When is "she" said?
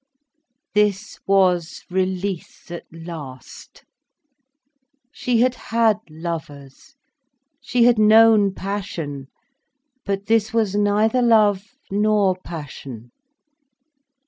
5.11-5.41, 7.61-7.83